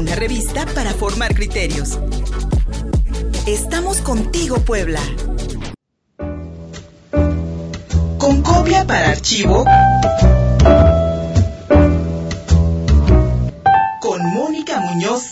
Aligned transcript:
una 0.00 0.14
revista 0.14 0.64
para 0.74 0.94
formar 0.94 1.34
criterios. 1.34 1.98
Estamos 3.46 3.98
contigo, 4.00 4.56
Puebla. 4.60 4.98
Con 8.16 8.40
copia 8.40 8.86
para 8.86 9.10
archivo. 9.10 9.66
Con 14.00 14.24
Mónica 14.32 14.80
Muñoz 14.80 15.22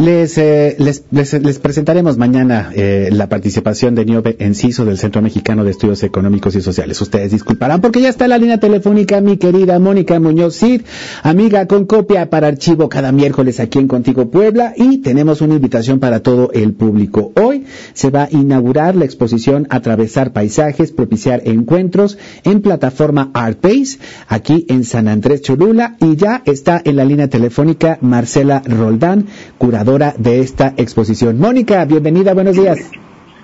Les, 0.00 0.38
eh, 0.38 0.76
les, 0.78 1.04
les, 1.10 1.58
presentaremos 1.58 2.16
mañana 2.16 2.70
eh, 2.74 3.10
la 3.12 3.28
participación 3.28 3.94
de 3.94 4.06
Niobe 4.06 4.34
Enciso 4.38 4.86
del 4.86 4.96
Centro 4.96 5.20
Mexicano 5.20 5.62
de 5.62 5.72
Estudios 5.72 6.02
Económicos 6.02 6.56
y 6.56 6.62
Sociales. 6.62 6.98
Ustedes 7.02 7.32
disculparán 7.32 7.82
porque 7.82 8.00
ya 8.00 8.08
está 8.08 8.26
la 8.26 8.38
línea 8.38 8.58
telefónica 8.58 9.20
mi 9.20 9.36
querida 9.36 9.78
Mónica 9.78 10.18
Muñoz 10.18 10.56
Cid, 10.56 10.84
amiga 11.22 11.66
con 11.66 11.84
copia 11.84 12.30
para 12.30 12.46
archivo 12.46 12.88
cada 12.88 13.12
miércoles 13.12 13.60
aquí 13.60 13.78
en 13.78 13.88
Contigo 13.88 14.30
Puebla 14.30 14.72
y 14.74 15.02
tenemos 15.02 15.42
una 15.42 15.56
invitación 15.56 16.00
para 16.00 16.20
todo 16.20 16.50
el 16.54 16.72
público. 16.72 17.32
Hoy 17.38 17.66
se 17.92 18.08
va 18.08 18.22
a 18.22 18.28
inaugurar 18.30 18.96
la 18.96 19.04
exposición 19.04 19.66
Atravesar 19.68 20.32
Paisajes, 20.32 20.92
Propiciar 20.92 21.42
Encuentros 21.44 22.16
en 22.44 22.62
plataforma 22.62 23.30
ArtPace 23.34 23.98
aquí 24.28 24.64
en 24.70 24.84
San 24.84 25.08
Andrés 25.08 25.42
Cholula 25.42 25.96
y 26.00 26.16
ya 26.16 26.42
está 26.46 26.80
en 26.82 26.96
la 26.96 27.04
línea 27.04 27.28
telefónica 27.28 27.98
Marcela 28.00 28.62
Roldán, 28.64 29.26
curadora 29.58 29.89
de 29.98 30.40
esta 30.40 30.72
exposición. 30.76 31.40
Mónica, 31.40 31.84
bienvenida, 31.84 32.32
buenos 32.32 32.54
días. 32.54 32.78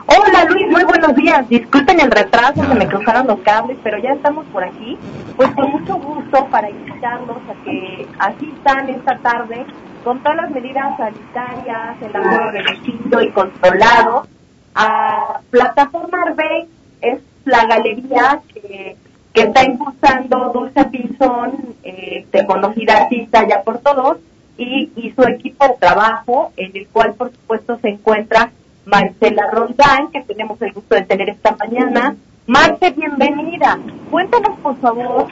Hola 0.07 0.45
Luis, 0.45 0.65
muy 0.71 0.85
buenos 0.85 1.17
días. 1.17 1.49
Disculpen 1.49 1.99
el 1.99 2.09
retraso, 2.09 2.65
se 2.65 2.75
me 2.75 2.87
cruzaron 2.87 3.27
los 3.27 3.41
cables, 3.41 3.77
pero 3.83 3.99
ya 3.99 4.11
estamos 4.11 4.47
por 4.53 4.63
aquí. 4.63 4.97
Pues 5.37 5.51
con 5.51 5.73
mucho 5.73 5.97
gusto 5.97 6.47
para 6.49 6.71
invitarlos 6.71 7.39
a 7.51 7.65
que 7.65 8.07
asistan 8.21 8.89
esta 8.91 9.19
tarde 9.19 9.66
con 10.05 10.21
todas 10.21 10.37
las 10.37 10.51
medidas 10.53 10.97
sanitarias, 10.97 11.97
el 12.01 12.13
de 12.13 12.63
reducido 12.63 13.23
y 13.23 13.31
controlado. 13.33 14.29
A 14.77 15.41
Plataforma 15.51 16.19
Arbey 16.29 16.69
es 17.01 17.19
la 17.45 17.66
galería 17.66 18.41
que, 18.55 18.97
que 19.33 19.43
está 19.43 19.65
impulsando 19.65 20.53
Dulce 20.55 20.85
Pinzón, 20.85 21.75
eh, 21.83 22.25
conocida 22.47 22.99
artista 22.99 23.45
ya 23.49 23.63
por 23.63 23.79
todos, 23.79 24.19
y, 24.59 24.91
su 25.17 25.23
equipo 25.23 25.67
de 25.67 25.75
trabajo, 25.81 26.53
en 26.57 26.71
el 26.77 26.87
cual 26.89 27.15
por 27.15 27.33
supuesto 27.33 27.79
se 27.81 27.89
encuentra 27.89 28.51
Marcela 28.85 29.51
Rondán, 29.51 30.11
que 30.13 30.23
tenemos 30.23 30.61
el 30.63 30.73
gusto 30.73 30.95
de 30.95 31.03
tener 31.03 31.31
esta 31.31 31.57
mañana. 31.57 32.15
Marce, 32.47 32.91
bienvenida. 32.91 33.79
Cuéntanos 34.11 34.59
por 34.61 34.77
favor 34.79 35.27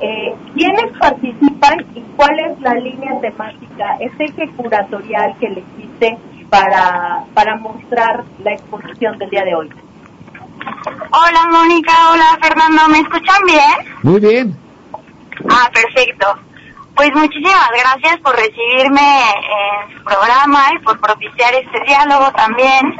eh, 0.00 0.34
quiénes 0.54 0.92
participan 0.98 1.86
y 1.94 2.00
cuál 2.16 2.38
es 2.40 2.60
la 2.60 2.74
línea 2.74 3.20
temática, 3.20 3.96
ese 4.00 4.24
eje 4.24 4.50
curatorial 4.56 5.36
que 5.38 5.48
le 5.48 5.60
existe 5.60 6.18
para, 6.50 7.24
para 7.34 7.56
mostrar 7.56 8.24
la 8.42 8.52
exposición 8.52 9.18
del 9.18 9.30
día 9.30 9.44
de 9.44 9.54
hoy. 9.54 9.70
Hola 11.12 11.46
Mónica, 11.50 11.92
hola 12.12 12.38
Fernando, 12.42 12.88
¿me 12.88 12.98
escuchan 12.98 13.42
bien? 13.46 13.94
Muy 14.02 14.20
bien. 14.20 14.56
Ah, 15.48 15.70
perfecto. 15.72 16.45
Pues 16.96 17.10
muchísimas 17.14 17.70
gracias 17.72 18.18
por 18.22 18.34
recibirme 18.34 19.20
en 19.20 19.98
su 19.98 20.02
programa 20.02 20.70
y 20.74 20.82
por 20.82 20.98
propiciar 20.98 21.52
este 21.54 21.78
diálogo 21.86 22.32
también. 22.32 22.96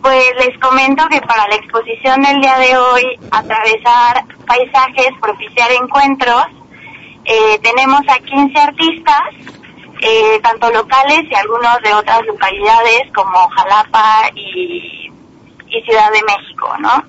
Pues 0.00 0.24
les 0.38 0.56
comento 0.60 1.04
que 1.08 1.20
para 1.20 1.48
la 1.48 1.56
exposición 1.56 2.22
del 2.22 2.40
día 2.40 2.56
de 2.58 2.76
hoy, 2.76 3.02
atravesar 3.32 4.24
paisajes, 4.46 5.08
propiciar 5.20 5.72
encuentros, 5.72 6.44
eh, 7.24 7.58
tenemos 7.60 8.02
a 8.06 8.20
15 8.20 8.60
artistas, 8.60 9.22
eh, 10.00 10.38
tanto 10.40 10.70
locales 10.70 11.24
y 11.28 11.34
algunos 11.34 11.80
de 11.82 11.92
otras 11.92 12.24
localidades 12.26 13.02
como 13.12 13.48
Jalapa 13.48 14.30
y, 14.36 15.10
Ciudad 15.84 16.12
de 16.12 16.22
México, 16.22 16.72
¿no? 16.78 17.04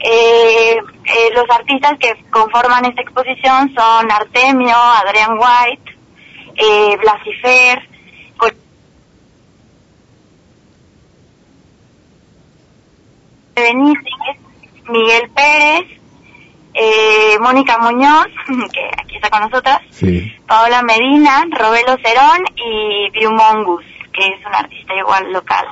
Eh, 0.00 0.76
eh, 1.06 1.30
los 1.34 1.48
artistas 1.50 1.92
que 1.98 2.14
conforman 2.30 2.84
esta 2.84 3.02
exposición 3.02 3.72
son 3.74 4.10
Artemio, 4.10 4.76
Adrián 4.76 5.38
White, 5.38 5.96
eh, 6.56 6.96
Blasifer, 6.96 7.82
Benítez, 13.56 14.36
Miguel 14.88 15.30
Pérez, 15.30 15.86
eh, 16.74 17.38
Mónica 17.40 17.78
Muñoz, 17.78 18.26
que 18.72 18.90
aquí 19.02 19.16
está 19.16 19.30
con 19.30 19.40
nosotras, 19.40 19.80
Paola 20.46 20.82
Medina, 20.82 21.44
Robelo 21.50 21.96
Cerón 22.04 22.44
y 22.54 23.10
Biumongus, 23.12 23.84
que 24.12 24.26
es 24.26 24.46
un 24.46 24.54
artista 24.54 24.94
igual 24.94 25.32
local. 25.32 25.66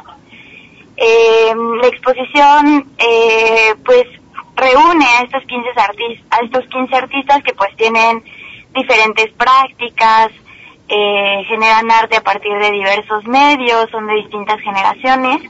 Eh, 0.96 1.52
la 1.82 1.88
exposición, 1.88 2.90
eh, 2.96 3.74
pues, 3.84 4.06
reúne 4.56 5.06
a 5.06 5.22
estos 5.22 5.42
15 5.44 5.68
artistas, 5.76 6.26
a 6.30 6.44
estos 6.44 6.66
15 6.68 6.96
artistas 6.96 7.42
que 7.42 7.54
pues 7.54 7.74
tienen 7.76 8.22
diferentes 8.72 9.32
prácticas, 9.32 10.30
eh, 10.88 11.44
generan 11.48 11.90
arte 11.90 12.16
a 12.16 12.22
partir 12.22 12.52
de 12.58 12.70
diversos 12.70 13.24
medios, 13.26 13.88
son 13.90 14.06
de 14.06 14.14
distintas 14.14 14.60
generaciones, 14.60 15.42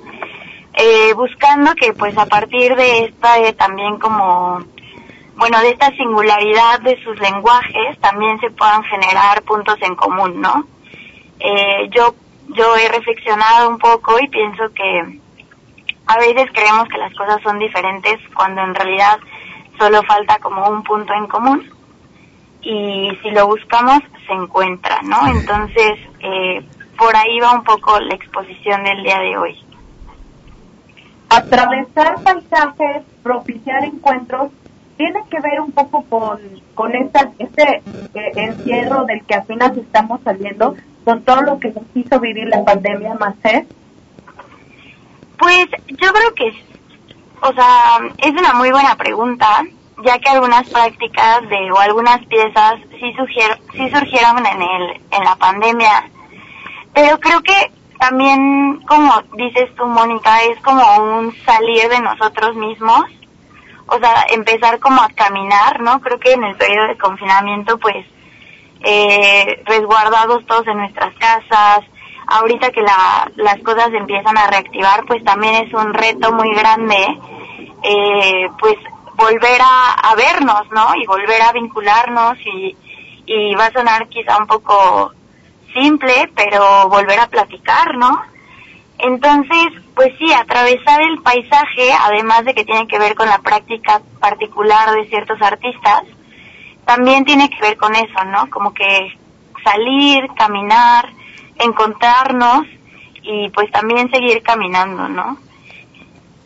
eh, 0.74 1.12
buscando 1.14 1.74
que 1.74 1.92
pues 1.92 2.16
a 2.18 2.26
partir 2.26 2.74
de 2.76 3.04
esta 3.04 3.38
eh, 3.38 3.52
también 3.52 3.98
como, 3.98 4.60
bueno, 5.36 5.60
de 5.60 5.70
esta 5.70 5.90
singularidad 5.96 6.80
de 6.80 7.02
sus 7.02 7.18
lenguajes 7.20 7.98
también 8.00 8.38
se 8.40 8.50
puedan 8.50 8.82
generar 8.84 9.42
puntos 9.42 9.76
en 9.82 9.94
común, 9.94 10.40
¿no? 10.40 10.66
Eh, 11.40 11.90
yo, 11.90 12.14
yo 12.48 12.76
he 12.76 12.88
reflexionado 12.88 13.68
un 13.68 13.78
poco 13.78 14.18
y 14.20 14.28
pienso 14.28 14.72
que 14.74 15.20
a 16.06 16.18
veces 16.18 16.50
creemos 16.52 16.88
que 16.88 16.98
las 16.98 17.14
cosas 17.14 17.40
son 17.42 17.58
diferentes 17.58 18.18
cuando 18.34 18.62
en 18.62 18.74
realidad 18.74 19.18
solo 19.78 20.02
falta 20.02 20.38
como 20.38 20.68
un 20.68 20.82
punto 20.82 21.12
en 21.14 21.26
común 21.26 21.70
y 22.62 23.10
si 23.22 23.30
lo 23.30 23.46
buscamos 23.46 24.00
se 24.26 24.32
encuentra, 24.32 25.00
¿no? 25.02 25.28
Entonces, 25.28 25.98
eh, 26.20 26.66
por 26.96 27.14
ahí 27.14 27.38
va 27.40 27.52
un 27.52 27.64
poco 27.64 27.98
la 28.00 28.14
exposición 28.14 28.84
del 28.84 29.02
día 29.02 29.18
de 29.18 29.36
hoy. 29.36 29.58
Atravesar 31.28 32.22
paisajes, 32.22 33.02
propiciar 33.22 33.84
encuentros, 33.84 34.50
tiene 34.96 35.20
que 35.30 35.40
ver 35.40 35.60
un 35.60 35.72
poco 35.72 36.04
con, 36.08 36.38
con 36.74 36.94
esta, 36.94 37.32
este 37.38 37.82
eh, 38.14 38.32
encierro 38.36 39.04
del 39.04 39.24
que 39.24 39.34
apenas 39.34 39.76
estamos 39.76 40.20
saliendo, 40.22 40.74
con 41.04 41.22
todo 41.22 41.42
lo 41.42 41.58
que 41.58 41.68
nos 41.68 41.84
hizo 41.94 42.20
vivir 42.20 42.48
la 42.48 42.64
pandemia 42.64 43.14
más, 43.14 43.34
¿eh? 43.44 43.66
Pues 45.38 45.66
yo 45.88 46.12
creo 46.12 46.34
que, 46.34 46.64
o 47.42 47.52
sea, 47.52 47.98
es 48.18 48.30
una 48.30 48.52
muy 48.54 48.70
buena 48.70 48.96
pregunta, 48.96 49.64
ya 50.04 50.18
que 50.18 50.30
algunas 50.30 50.68
prácticas 50.68 51.48
de 51.48 51.70
o 51.72 51.78
algunas 51.78 52.24
piezas 52.26 52.74
sí, 52.98 53.12
surgieron, 53.16 53.58
sí 53.72 53.90
surgieron 53.90 54.38
en 54.46 54.62
el 54.62 55.02
en 55.10 55.24
la 55.24 55.36
pandemia, 55.36 56.10
pero 56.92 57.18
creo 57.20 57.42
que 57.42 57.72
también, 57.98 58.82
como 58.86 59.22
dices 59.36 59.74
tú, 59.76 59.86
Mónica, 59.86 60.42
es 60.44 60.60
como 60.60 60.82
un 60.96 61.34
salir 61.44 61.88
de 61.88 62.00
nosotros 62.00 62.54
mismos, 62.56 63.04
o 63.86 63.98
sea, 63.98 64.26
empezar 64.30 64.78
como 64.78 65.00
a 65.00 65.08
caminar, 65.08 65.80
¿no? 65.80 66.00
Creo 66.00 66.18
que 66.18 66.32
en 66.32 66.44
el 66.44 66.56
periodo 66.56 66.88
de 66.88 66.98
confinamiento, 66.98 67.78
pues, 67.78 68.04
eh, 68.80 69.62
resguardados 69.64 70.44
todos 70.46 70.66
en 70.66 70.78
nuestras 70.78 71.14
casas, 71.14 71.80
ahorita 72.26 72.70
que 72.70 72.82
la, 72.82 73.30
las 73.36 73.58
cosas 73.62 73.88
empiezan 73.92 74.36
a 74.36 74.46
reactivar, 74.46 75.04
pues 75.06 75.22
también 75.24 75.66
es 75.66 75.74
un 75.74 75.92
reto 75.92 76.32
muy 76.32 76.54
grande, 76.54 76.96
eh, 77.82 78.48
pues 78.58 78.76
volver 79.14 79.60
a, 79.60 79.92
a, 79.92 80.14
vernos, 80.14 80.62
¿no? 80.70 80.94
Y 80.96 81.06
volver 81.06 81.42
a 81.42 81.52
vincularnos 81.52 82.38
y, 82.44 82.76
y 83.26 83.54
va 83.54 83.66
a 83.66 83.72
sonar 83.72 84.08
quizá 84.08 84.38
un 84.38 84.46
poco 84.46 85.12
simple, 85.72 86.30
pero 86.34 86.88
volver 86.88 87.20
a 87.20 87.28
platicar, 87.28 87.96
¿no? 87.96 88.22
Entonces, 88.98 89.66
pues 89.94 90.12
sí, 90.18 90.32
atravesar 90.32 91.02
el 91.02 91.20
paisaje, 91.22 91.92
además 92.00 92.44
de 92.44 92.54
que 92.54 92.64
tiene 92.64 92.86
que 92.86 92.98
ver 92.98 93.14
con 93.14 93.28
la 93.28 93.38
práctica 93.38 94.00
particular 94.20 94.92
de 94.94 95.06
ciertos 95.08 95.40
artistas, 95.42 96.04
también 96.84 97.24
tiene 97.24 97.50
que 97.50 97.60
ver 97.60 97.76
con 97.76 97.94
eso, 97.94 98.24
¿no? 98.26 98.48
Como 98.50 98.72
que 98.72 99.18
salir, 99.64 100.28
caminar, 100.36 101.08
encontrarnos 101.64 102.66
y 103.22 103.48
pues 103.50 103.70
también 103.70 104.10
seguir 104.10 104.42
caminando, 104.42 105.08
¿no? 105.08 105.38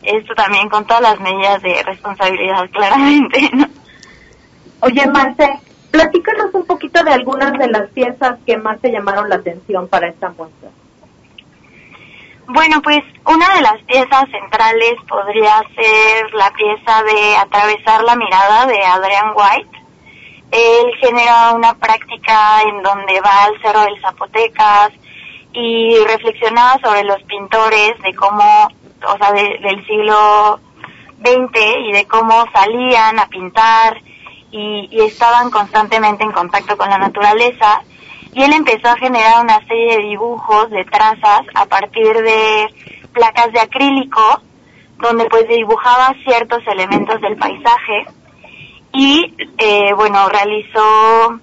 Esto 0.01 0.33
también 0.33 0.69
con 0.69 0.85
todas 0.85 1.01
las 1.01 1.19
medidas 1.19 1.61
de 1.61 1.83
responsabilidad, 1.83 2.69
claramente, 2.71 3.49
¿no? 3.53 3.67
Oye, 4.81 5.05
Marce, 5.07 5.59
platícanos 5.91 6.53
un 6.53 6.65
poquito 6.65 7.03
de 7.03 7.11
algunas 7.11 7.53
de 7.53 7.67
las 7.67 7.89
piezas 7.89 8.37
que 8.45 8.57
más 8.57 8.79
te 8.79 8.91
llamaron 8.91 9.27
la 9.27 9.35
atención 9.35 9.87
para 9.89 10.07
esta 10.07 10.29
muestra. 10.29 10.69
Bueno, 12.51 12.81
pues 12.81 13.01
una 13.27 13.55
de 13.55 13.61
las 13.61 13.79
piezas 13.83 14.23
centrales 14.31 14.95
podría 15.07 15.61
ser 15.75 16.33
la 16.33 16.51
pieza 16.51 17.03
de 17.03 17.37
Atravesar 17.37 18.03
la 18.03 18.15
mirada 18.15 18.65
de 18.65 18.79
Adrian 18.83 19.33
White. 19.35 19.77
él 20.51 20.91
genera 20.99 21.51
una 21.51 21.75
práctica 21.75 22.63
en 22.63 22.81
donde 22.81 23.21
va 23.21 23.43
al 23.43 23.61
Cerro 23.61 23.81
del 23.81 24.01
Zapotecas 24.01 24.91
y 25.61 25.97
reflexionaba 26.05 26.79
sobre 26.81 27.03
los 27.03 27.21
pintores, 27.23 27.93
de 28.01 28.13
cómo, 28.15 28.67
o 29.05 29.17
sea, 29.17 29.31
del 29.33 29.85
siglo 29.85 30.59
XX 31.21 31.59
y 31.87 31.91
de 31.91 32.05
cómo 32.07 32.45
salían 32.53 33.19
a 33.19 33.27
pintar 33.27 34.01
y, 34.51 34.87
y 34.89 35.01
estaban 35.01 35.51
constantemente 35.51 36.23
en 36.23 36.31
contacto 36.31 36.77
con 36.77 36.89
la 36.89 36.97
naturaleza. 36.97 37.81
Y 38.33 38.43
él 38.43 38.53
empezó 38.53 38.87
a 38.87 38.97
generar 38.97 39.43
una 39.43 39.59
serie 39.67 39.97
de 39.97 40.03
dibujos, 40.03 40.69
de 40.69 40.85
trazas, 40.85 41.41
a 41.55 41.65
partir 41.65 42.13
de 42.13 42.67
placas 43.11 43.51
de 43.51 43.59
acrílico, 43.59 44.41
donde 44.97 45.25
pues 45.25 45.47
dibujaba 45.49 46.15
ciertos 46.23 46.61
elementos 46.67 47.19
del 47.21 47.35
paisaje 47.37 48.05
y 48.93 49.33
eh, 49.57 49.93
bueno 49.95 50.27
realizó 50.29 51.39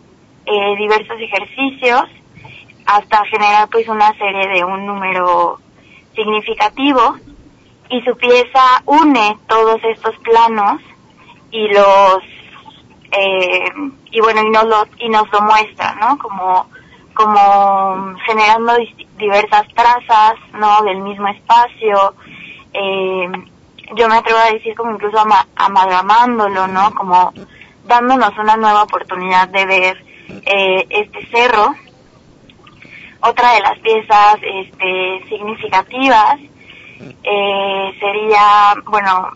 eh, 0.47 0.77
diversos 0.77 1.17
ejercicios 1.21 2.05
hasta 2.87 3.25
generar 3.27 3.69
pues 3.69 3.89
una 3.89 4.13
serie 4.17 4.49
de 4.49 4.65
un 4.65 4.87
número 4.87 5.59
significativo 6.15 7.17
y 7.91 8.01
su 8.03 8.17
pieza 8.17 8.83
une 8.87 9.37
todos 9.47 9.81
estos 9.85 10.17
planos 10.19 10.81
y 11.51 11.69
los 11.69 12.19
eh, 13.13 13.71
y 14.11 14.21
bueno 14.21 14.43
y 14.43 14.51
nos 14.51 14.65
lo 14.65 14.87
y 14.99 15.09
nos 15.09 15.31
lo 15.31 15.41
muestra 15.43 15.95
no 16.01 16.19
como 16.19 16.69
como 17.15 18.15
generando 18.27 18.73
diversas 19.17 19.67
trazas 19.75 20.35
no 20.55 20.83
del 20.83 20.99
mismo 20.99 21.29
espacio 21.29 22.15
eh, 22.73 23.29
yo 23.95 24.09
me 24.09 24.17
atrevo 24.17 24.39
a 24.39 24.53
decir 24.53 24.75
como 24.75 24.93
incluso 24.93 25.17
amalgamándolo, 25.55 26.67
¿no? 26.67 26.93
Como 26.95 27.33
dándonos 27.85 28.37
una 28.39 28.57
nueva 28.57 28.83
oportunidad 28.83 29.49
de 29.49 29.67
ver 29.67 30.05
eh, 30.29 30.87
este 30.91 31.27
cerro. 31.27 31.75
Otra 33.29 33.55
de 33.55 33.61
las 33.61 33.79
piezas 33.81 34.37
este, 34.41 35.25
significativas 35.29 36.39
eh, 37.25 37.97
sería, 37.99 38.75
bueno, 38.85 39.33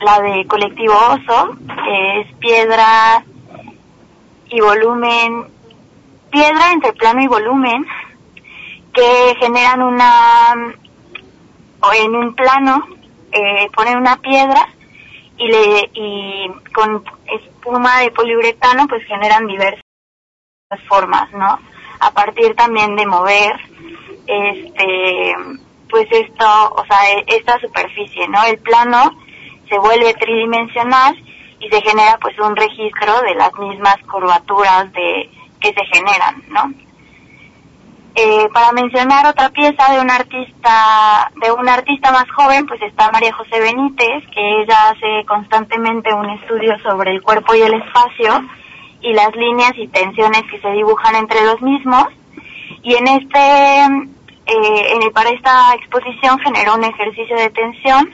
la 0.00 0.20
de 0.20 0.46
Colectivo 0.46 0.92
Oso, 0.92 1.56
que 1.66 2.20
es 2.20 2.32
piedra 2.36 3.24
y 4.50 4.60
volumen, 4.60 5.46
piedra 6.30 6.72
entre 6.72 6.92
plano 6.92 7.22
y 7.22 7.26
volumen, 7.26 7.86
que 8.92 9.34
generan 9.40 9.82
una, 9.82 10.74
o 11.80 11.92
en 11.94 12.14
un 12.14 12.34
plano, 12.34 12.86
eh, 13.32 13.70
ponen 13.74 13.96
una 13.96 14.16
piedra 14.16 14.68
y 15.38 15.48
le 15.48 15.90
y 15.94 16.50
con 16.74 17.02
espuma 17.26 18.00
de 18.00 18.10
poliuretano 18.10 18.86
pues 18.88 19.06
generan 19.06 19.46
diversas 19.46 19.82
formas, 20.86 21.32
¿no? 21.32 21.71
A 22.04 22.10
partir 22.10 22.54
también 22.56 22.96
de 22.96 23.06
mover 23.06 23.52
este 24.26 25.34
pues 25.88 26.06
esto, 26.10 26.46
o 26.74 26.84
sea, 26.86 26.98
e, 27.12 27.24
esta 27.28 27.60
superficie, 27.60 28.26
¿no? 28.26 28.42
El 28.44 28.58
plano 28.58 29.12
se 29.68 29.78
vuelve 29.78 30.14
tridimensional 30.14 31.14
y 31.60 31.68
se 31.68 31.82
genera 31.82 32.18
pues 32.20 32.36
un 32.38 32.56
registro 32.56 33.20
de 33.20 33.34
las 33.34 33.54
mismas 33.54 33.96
curvaturas 34.10 34.90
de 34.92 35.30
que 35.60 35.68
se 35.68 35.84
generan, 35.92 36.42
¿no? 36.48 36.72
Eh, 38.14 38.48
para 38.52 38.72
mencionar 38.72 39.26
otra 39.26 39.50
pieza 39.50 39.92
de 39.92 40.00
un 40.00 40.10
artista, 40.10 41.30
de 41.40 41.52
un 41.52 41.68
artista 41.68 42.10
más 42.10 42.30
joven, 42.30 42.66
pues 42.66 42.80
está 42.82 43.10
María 43.10 43.32
José 43.34 43.60
Benítez, 43.60 44.24
que 44.34 44.62
ella 44.62 44.90
hace 44.90 45.24
constantemente 45.26 46.12
un 46.12 46.28
estudio 46.30 46.78
sobre 46.80 47.12
el 47.12 47.22
cuerpo 47.22 47.54
y 47.54 47.62
el 47.62 47.74
espacio 47.74 48.42
y 49.02 49.12
las 49.12 49.34
líneas 49.34 49.72
y 49.76 49.88
tensiones 49.88 50.42
que 50.50 50.60
se 50.60 50.70
dibujan 50.70 51.16
entre 51.16 51.44
los 51.44 51.60
mismos. 51.60 52.06
Y 52.82 52.94
en 52.94 53.08
este, 53.08 53.84
eh, 54.46 54.94
en, 54.94 55.12
para 55.12 55.30
esta 55.30 55.74
exposición 55.74 56.38
generó 56.40 56.74
un 56.74 56.84
ejercicio 56.84 57.36
de 57.36 57.50
tensión 57.50 58.10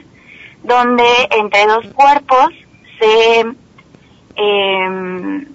donde 0.63 1.05
entre 1.31 1.65
dos 1.65 1.85
cuerpos 1.93 2.49
se, 2.99 3.39
eh, 4.35 5.45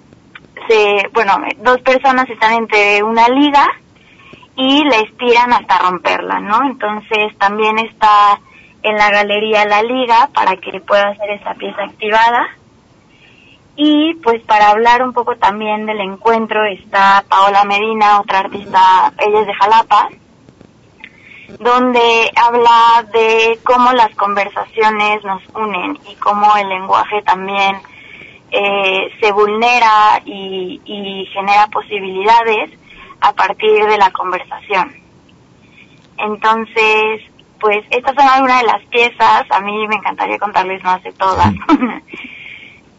se, 0.67 1.09
bueno, 1.13 1.37
dos 1.57 1.79
personas 1.81 2.29
están 2.29 2.53
entre 2.53 3.03
una 3.03 3.27
liga 3.29 3.67
y 4.55 4.83
la 4.85 4.97
estiran 4.97 5.53
hasta 5.53 5.79
romperla, 5.79 6.39
¿no? 6.39 6.61
Entonces 6.65 7.37
también 7.37 7.77
está 7.79 8.39
en 8.83 8.95
la 8.97 9.09
galería 9.09 9.65
La 9.65 9.81
Liga 9.81 10.29
para 10.33 10.55
que 10.57 10.79
pueda 10.79 11.09
hacer 11.09 11.31
esa 11.31 11.53
pieza 11.55 11.83
activada. 11.83 12.47
Y 13.75 14.13
pues 14.15 14.41
para 14.43 14.69
hablar 14.69 15.03
un 15.03 15.13
poco 15.13 15.35
también 15.35 15.85
del 15.85 15.99
encuentro 15.99 16.63
está 16.65 17.25
Paola 17.27 17.65
Medina, 17.65 18.21
otra 18.21 18.39
artista, 18.39 19.13
ella 19.17 19.41
es 19.41 19.47
de 19.47 19.53
Jalapa, 19.53 20.09
donde 21.59 22.31
habla 22.35 23.05
de 23.11 23.59
cómo 23.63 23.91
las 23.91 24.15
conversaciones 24.15 25.23
nos 25.23 25.41
unen 25.53 25.99
y 26.09 26.15
cómo 26.15 26.55
el 26.55 26.69
lenguaje 26.69 27.21
también 27.23 27.77
eh, 28.51 29.11
se 29.19 29.31
vulnera 29.33 30.21
y, 30.25 30.81
y 30.85 31.25
genera 31.33 31.67
posibilidades 31.67 32.71
a 33.19 33.33
partir 33.33 33.85
de 33.85 33.97
la 33.97 34.11
conversación. 34.11 34.93
Entonces, 36.17 37.21
pues 37.59 37.83
estas 37.89 38.15
son 38.15 38.27
algunas 38.27 38.61
de 38.61 38.67
las 38.67 38.85
piezas, 38.85 39.45
a 39.49 39.59
mí 39.61 39.87
me 39.87 39.95
encantaría 39.95 40.37
contarles 40.37 40.83
más 40.83 41.01
de 41.03 41.11
todas, 41.13 41.51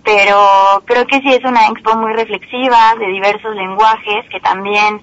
pero 0.07 0.39
creo 0.85 1.05
que 1.05 1.21
sí 1.21 1.35
es 1.35 1.45
una 1.45 1.67
expo 1.67 1.97
muy 1.97 2.13
reflexiva, 2.13 2.95
de 2.97 3.09
diversos 3.09 3.57
lenguajes, 3.57 4.25
que 4.31 4.39
también 4.39 5.03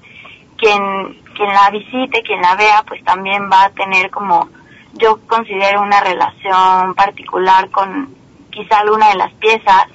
quien, 0.58 1.22
quien 1.36 1.50
la 1.50 1.70
visite, 1.72 2.24
quien 2.24 2.42
la 2.42 2.56
vea, 2.56 2.86
pues 2.88 3.04
también 3.04 3.50
va 3.52 3.66
a 3.66 3.70
tener 3.72 4.10
como, 4.12 4.48
yo 4.94 5.20
considero 5.28 5.82
una 5.82 6.00
relación 6.00 6.96
particular 6.96 7.70
con 7.70 8.16
quizá 8.50 8.80
alguna 8.80 9.10
de 9.10 9.16
las 9.16 9.34
piezas, 9.34 9.88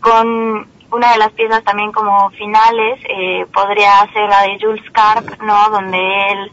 con 0.00 0.68
una 0.92 1.10
de 1.10 1.18
las 1.18 1.32
piezas 1.32 1.64
también 1.64 1.90
como 1.90 2.30
finales 2.30 3.00
eh, 3.08 3.46
podría 3.52 4.08
ser 4.12 4.28
la 4.28 4.42
de 4.42 4.58
Jules 4.60 4.90
Carp, 4.92 5.42
¿no? 5.42 5.70
Donde 5.70 5.98
él 6.30 6.52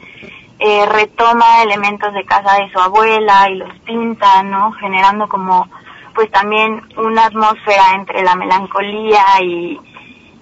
eh, 0.58 0.86
retoma 0.88 1.62
elementos 1.62 2.12
de 2.16 2.26
casa 2.26 2.56
de 2.56 2.72
su 2.72 2.80
abuela 2.80 3.48
y 3.52 3.58
los 3.58 3.78
pinta, 3.82 4.42
¿no? 4.42 4.72
Generando 4.72 5.30
como 5.30 5.68
pues 6.14 6.30
también 6.32 6.82
una 6.98 7.26
atmósfera 7.26 7.94
entre 7.96 8.24
la 8.24 8.36
melancolía 8.36 9.24
y, 9.42 9.80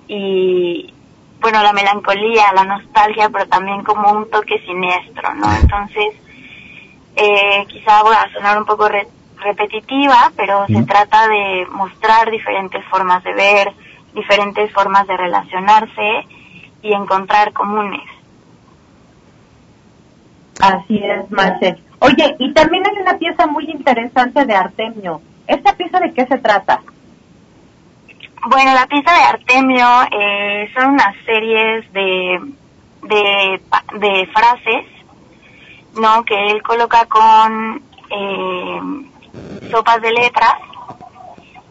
y 0.08 0.94
bueno, 1.42 1.64
la 1.64 1.74
melancolía, 1.74 2.52
la 2.54 2.66
nostalgia, 2.66 3.30
pero 3.30 3.48
también 3.48 3.84
como 3.84 4.12
un 4.12 4.30
toque 4.30 4.60
siniestro, 4.66 5.34
¿no? 5.36 5.48
Entonces, 5.54 6.16
eh, 7.16 7.66
quizá 7.68 8.04
voy 8.04 8.16
a 8.16 8.32
sonar 8.34 8.58
un 8.58 8.66
poco 8.66 8.90
repetitiva, 9.38 10.32
pero 10.36 10.66
se 10.68 10.84
trata 10.84 11.28
de 11.28 11.66
mostrar 11.72 12.30
diferentes 12.30 12.84
formas 12.86 13.24
de 13.24 13.34
ver, 13.34 13.74
diferentes 14.14 14.72
formas 14.74 15.08
de 15.08 15.18
relacionarse 15.18 16.28
y 16.82 16.94
encontrar 16.94 17.54
comunes. 17.54 18.04
Así 20.60 20.98
es, 20.98 21.32
Marcel. 21.32 21.82
Oye, 22.00 22.36
y 22.40 22.54
también 22.54 22.84
hay 22.86 23.02
una 23.02 23.18
pieza 23.18 23.48
muy 23.48 23.66
interesante 23.70 24.46
de 24.46 24.56
Artemio. 24.56 25.22
¿Esta 25.50 25.74
pieza 25.76 26.00
de 26.00 26.14
qué 26.14 26.28
se 26.28 26.38
trata? 26.38 26.80
Bueno, 28.48 28.72
la 28.76 28.86
pieza 28.86 29.12
de 29.12 29.22
Artemio 29.22 29.88
eh, 30.12 30.72
son 30.76 30.92
unas 30.92 31.16
series 31.26 31.92
de, 31.92 32.40
de, 33.02 33.62
de, 33.98 34.28
frases, 34.28 34.86
¿no? 36.00 36.24
Que 36.24 36.52
él 36.52 36.62
coloca 36.62 37.04
con 37.08 37.82
eh, 38.12 38.80
sopas 39.72 40.00
de 40.02 40.12
letras 40.12 40.54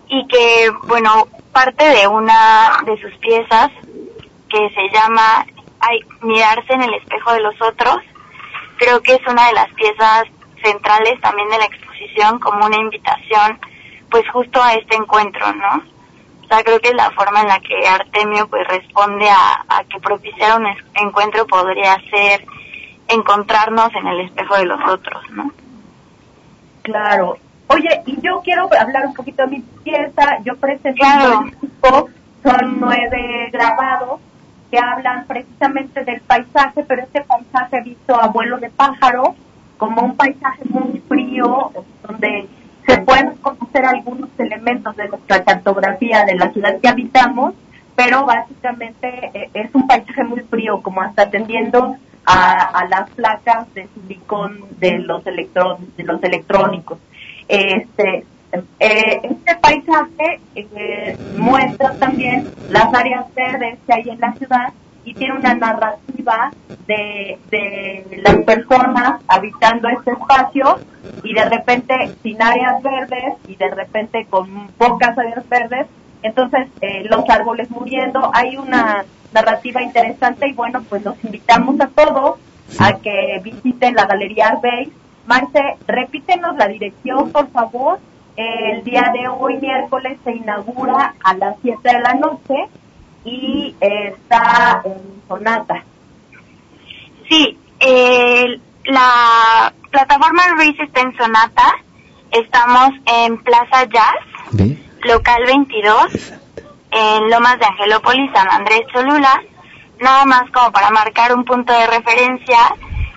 y 0.08 0.26
que, 0.26 0.72
bueno, 0.88 1.28
parte 1.52 1.84
de 1.84 2.08
una 2.08 2.82
de 2.84 3.00
sus 3.00 3.14
piezas 3.18 3.70
que 4.48 4.70
se 4.70 4.88
llama 4.92 5.46
Ay, 5.78 6.00
Mirarse 6.22 6.72
en 6.72 6.82
el 6.82 6.94
espejo 6.94 7.32
de 7.32 7.42
los 7.42 7.54
otros. 7.62 7.98
Creo 8.76 9.00
que 9.02 9.14
es 9.14 9.26
una 9.28 9.46
de 9.46 9.52
las 9.52 9.72
piezas 9.74 10.24
centrales 10.64 11.20
también 11.20 11.48
de 11.48 11.58
la 11.58 11.66
exposición 11.66 12.40
como 12.40 12.66
una 12.66 12.76
invitación 12.76 13.60
pues 14.10 14.28
justo 14.30 14.62
a 14.62 14.74
este 14.74 14.96
encuentro, 14.96 15.52
¿no? 15.54 15.82
O 16.44 16.48
sea, 16.48 16.62
creo 16.62 16.80
que 16.80 16.94
la 16.94 17.10
forma 17.10 17.42
en 17.42 17.48
la 17.48 17.60
que 17.60 17.86
Artemio 17.86 18.48
pues 18.48 18.66
responde 18.68 19.28
a, 19.28 19.64
a 19.68 19.84
que 19.84 20.00
propiciar 20.00 20.58
un 20.58 20.66
encuentro 20.94 21.46
podría 21.46 21.96
ser 22.10 22.44
encontrarnos 23.08 23.94
en 23.94 24.06
el 24.06 24.20
espejo 24.20 24.56
de 24.56 24.64
los 24.64 24.80
otros, 24.90 25.22
¿no? 25.30 25.52
Claro, 26.82 27.36
Oye, 27.68 28.02
y 28.06 28.18
yo 28.22 28.40
quiero 28.42 28.68
hablar 28.78 29.06
un 29.06 29.14
poquito 29.14 29.42
de 29.42 29.48
mi 29.48 29.60
pieza. 29.84 30.38
Yo 30.42 30.56
presenté 30.56 31.04
son 32.42 32.80
nueve 32.80 33.50
grabados 33.52 34.20
que 34.70 34.78
hablan 34.78 35.26
precisamente 35.26 36.04
del 36.04 36.20
paisaje, 36.22 36.84
pero 36.86 37.02
este 37.02 37.22
paisaje 37.22 37.82
visto 37.82 38.14
a 38.14 38.28
vuelo 38.28 38.58
de 38.58 38.70
pájaro, 38.70 39.34
como 39.76 40.02
un 40.02 40.16
paisaje 40.16 40.62
muy 40.70 41.02
frío, 41.08 41.72
donde 42.06 42.48
pueden 43.08 43.36
conocer 43.36 43.86
algunos 43.86 44.28
elementos 44.36 44.94
de 44.96 45.08
nuestra 45.08 45.42
cartografía 45.42 46.26
de 46.26 46.34
la 46.34 46.52
ciudad 46.52 46.78
que 46.78 46.88
habitamos, 46.88 47.54
pero 47.96 48.26
básicamente 48.26 49.30
eh, 49.32 49.48
es 49.54 49.74
un 49.74 49.86
paisaje 49.86 50.24
muy 50.24 50.40
frío, 50.40 50.82
como 50.82 51.00
hasta 51.00 51.22
atendiendo 51.22 51.96
a, 52.26 52.84
las 52.90 53.08
placas 53.12 53.72
de 53.72 53.88
silicón 53.94 54.62
de 54.78 54.98
los 54.98 55.26
electron, 55.26 55.88
de 55.96 56.04
los 56.04 56.22
electrónicos. 56.22 56.98
Este, 57.48 58.26
eh, 58.78 59.20
este 59.22 59.56
paisaje 59.56 60.40
eh, 60.54 61.16
muestra 61.38 61.94
también 61.94 62.46
las 62.68 62.92
áreas 62.92 63.24
verdes 63.34 63.78
que 63.86 63.94
hay 63.94 64.10
en 64.10 64.20
la 64.20 64.34
ciudad 64.34 64.74
y 65.06 65.14
tiene 65.14 65.32
una 65.32 65.54
narrativa 65.54 66.17
de, 66.86 67.38
las 68.22 68.36
personas 68.38 69.20
habitando 69.28 69.88
este 69.88 70.12
espacio 70.12 70.78
y 71.22 71.34
de 71.34 71.44
repente 71.44 71.94
sin 72.22 72.40
áreas 72.42 72.82
verdes 72.82 73.34
y 73.46 73.56
de 73.56 73.70
repente 73.70 74.26
con 74.28 74.68
pocas 74.78 75.16
áreas 75.16 75.48
verdes, 75.48 75.86
entonces 76.22 76.68
eh, 76.80 77.04
los 77.08 77.28
árboles 77.28 77.70
muriendo, 77.70 78.30
hay 78.34 78.56
una 78.56 79.04
narrativa 79.32 79.82
interesante 79.82 80.48
y 80.48 80.52
bueno, 80.52 80.82
pues 80.88 81.04
los 81.04 81.22
invitamos 81.24 81.80
a 81.80 81.88
todos 81.88 82.38
a 82.78 82.94
que 82.94 83.40
visiten 83.42 83.94
la 83.94 84.06
Galería 84.06 84.48
Arbey. 84.48 84.92
Marce, 85.26 85.60
repítenos 85.86 86.56
la 86.56 86.68
dirección, 86.68 87.30
por 87.30 87.50
favor. 87.50 87.98
El 88.36 88.84
día 88.84 89.10
de 89.12 89.28
hoy, 89.28 89.56
miércoles, 89.58 90.18
se 90.24 90.32
inaugura 90.32 91.14
a 91.22 91.34
las 91.34 91.56
7 91.60 91.80
de 91.82 92.00
la 92.00 92.14
noche 92.14 92.54
y 93.24 93.74
está 93.80 94.82
en 94.84 95.22
Sonata. 95.26 95.84
Sí, 97.28 97.58
la 98.84 99.72
plataforma 99.90 100.42
en 100.46 101.16
Sonata. 101.16 101.74
Estamos 102.30 102.90
en 103.06 103.38
Plaza 103.38 103.84
Jazz, 103.84 104.74
local 105.02 105.42
22, 105.46 106.34
en 106.90 107.30
Lomas 107.30 107.58
de 107.58 107.66
Angelópolis, 107.66 108.30
San 108.32 108.50
Andrés 108.50 108.82
Cholula. 108.92 109.42
Nada 110.00 110.24
más 110.24 110.50
como 110.52 110.70
para 110.72 110.90
marcar 110.90 111.34
un 111.34 111.44
punto 111.44 111.72
de 111.72 111.86
referencia, 111.86 112.58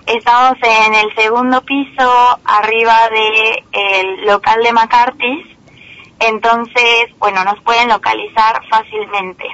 estamos 0.05 0.57
en 0.63 0.95
el 0.95 1.13
segundo 1.15 1.61
piso, 1.61 2.39
arriba 2.43 2.97
de 3.09 3.63
el 3.71 4.25
local 4.25 4.63
de 4.63 4.73
McCarthy's. 4.73 5.47
Entonces, 6.19 7.07
bueno, 7.17 7.43
nos 7.43 7.59
pueden 7.61 7.89
localizar 7.89 8.61
fácilmente. 8.69 9.45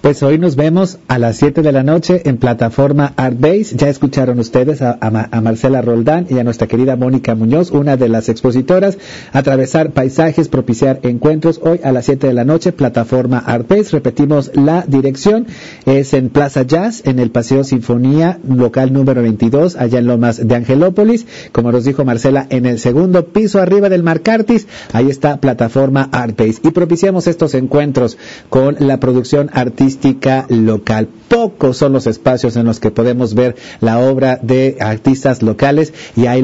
Pues 0.00 0.22
hoy 0.22 0.38
nos 0.38 0.56
vemos 0.56 0.96
a 1.08 1.18
las 1.18 1.36
7 1.36 1.60
de 1.60 1.72
la 1.72 1.82
noche 1.82 2.22
en 2.24 2.38
plataforma 2.38 3.12
Artbase. 3.16 3.76
Ya 3.76 3.90
escucharon 3.90 4.38
ustedes 4.38 4.80
a, 4.80 4.98
Marcela 5.42 5.82
Roldán 5.82 6.26
y 6.30 6.38
a 6.38 6.44
nuestra 6.44 6.66
querida 6.66 6.96
Mónica 6.96 7.34
Muñoz, 7.34 7.70
una 7.70 7.98
de 7.98 8.08
las 8.08 8.30
expositoras. 8.30 8.96
Atravesar 9.34 9.90
paisajes, 9.90 10.48
propiciar 10.48 11.00
encuentros. 11.02 11.60
Hoy 11.62 11.80
a 11.84 11.92
las 11.92 12.06
7 12.06 12.28
de 12.28 12.32
la 12.32 12.46
noche, 12.46 12.72
plataforma 12.72 13.40
Artbase. 13.40 13.90
Repetimos 13.90 14.50
la 14.54 14.86
dirección. 14.88 15.46
Es 15.84 16.14
en 16.14 16.30
Plaza 16.30 16.62
Jazz, 16.62 17.02
en 17.04 17.18
el 17.18 17.30
Paseo 17.30 17.62
Sinfonía, 17.62 18.38
local 18.48 18.94
número 18.94 19.20
22, 19.20 19.76
allá 19.76 19.98
en 19.98 20.06
Lomas 20.06 20.48
de 20.48 20.54
Angelópolis. 20.54 21.26
Como 21.52 21.72
nos 21.72 21.84
dijo 21.84 22.06
Marcela, 22.06 22.46
en 22.48 22.64
el 22.64 22.78
segundo 22.78 23.26
piso 23.26 23.60
arriba 23.60 23.90
del 23.90 24.02
Marcartis, 24.02 24.66
ahí 24.94 25.10
está 25.10 25.42
plataforma 25.42 26.08
Artbase. 26.10 26.60
Y 26.62 26.70
propiciamos 26.70 27.26
estos 27.26 27.52
encuentros 27.52 28.16
con 28.48 28.76
la 28.78 28.98
producción 28.98 29.50
artística 29.60 30.46
local. 30.48 31.08
Pocos 31.28 31.76
son 31.76 31.92
los 31.92 32.06
espacios 32.06 32.56
en 32.56 32.66
los 32.66 32.80
que 32.80 32.90
podemos 32.90 33.34
ver 33.34 33.56
la 33.80 33.98
obra 33.98 34.38
de 34.42 34.78
artistas 34.80 35.42
locales 35.42 35.92
y 36.16 36.26
ahí 36.26 36.42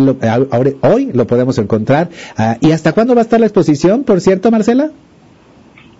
hoy 0.83 1.11
lo 1.13 1.27
podemos 1.27 1.59
encontrar. 1.59 2.11
Ah, 2.37 2.57
¿Y 2.61 2.73
hasta 2.73 2.93
cuándo 2.93 3.15
va 3.15 3.23
a 3.23 3.25
estar 3.25 3.41
la 3.41 3.47
exposición, 3.47 4.05
por 4.05 4.21
cierto, 4.21 4.51
Marcela? 4.51 4.91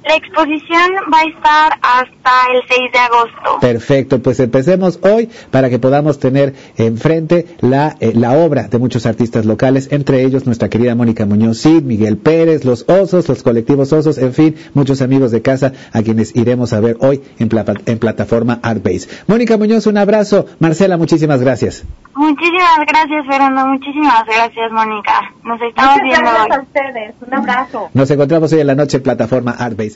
La 0.07 0.15
exposición 0.15 0.93
va 1.13 1.19
a 1.19 1.25
estar 1.25 1.73
hasta 1.83 2.53
el 2.53 2.63
6 2.69 2.93
de 2.93 2.99
agosto. 2.99 3.61
Perfecto, 3.61 4.23
pues 4.23 4.39
empecemos 4.39 5.01
hoy 5.03 5.29
para 5.51 5.69
que 5.69 5.81
podamos 5.81 6.21
tener 6.21 6.55
enfrente 6.77 7.47
la, 7.61 7.97
eh, 7.99 8.13
la 8.15 8.33
obra 8.35 8.69
de 8.69 8.79
muchos 8.79 9.05
artistas 9.05 9.47
locales, 9.47 9.89
entre 9.91 10.23
ellos 10.23 10.47
nuestra 10.47 10.69
querida 10.69 10.95
Mónica 10.95 11.27
Muñoz 11.27 11.61
Cid, 11.61 11.83
Miguel 11.83 12.19
Pérez, 12.19 12.65
los 12.65 12.85
Osos, 12.89 13.29
los 13.29 13.43
colectivos 13.43 13.93
Osos, 13.93 14.19
en 14.19 14.33
fin, 14.33 14.57
muchos 14.75 15.03
amigos 15.03 15.33
de 15.33 15.43
casa 15.43 15.73
a 15.93 16.03
quienes 16.03 16.37
iremos 16.37 16.73
a 16.73 16.79
ver 16.79 16.97
hoy 17.01 17.23
en, 17.41 17.51
en 17.87 17.99
plataforma 17.99 18.61
Artbase. 18.63 19.09
Mónica 19.27 19.57
Muñoz, 19.57 19.89
un 19.89 19.99
abrazo. 19.99 20.47
Marcela, 20.61 20.97
muchísimas 20.99 21.41
gracias. 21.41 21.85
Muchísimas 22.15 22.79
gracias, 22.87 23.27
Fernando. 23.29 23.67
Muchísimas 23.67 24.25
gracias, 24.25 24.73
Mónica. 24.73 25.33
Nos 25.43 25.61
estamos 25.61 26.01
viendo 26.03 26.31
gracias 26.31 26.59
a 26.59 26.63
ustedes. 26.63 27.15
Un 27.27 27.35
abrazo. 27.35 27.91
Nos 27.93 28.11
encontramos 28.11 28.53
hoy 28.53 28.61
en 28.61 28.67
la 28.69 28.75
noche 28.75 28.97
en 28.97 29.03
plataforma 29.03 29.51
Artbase. 29.51 29.96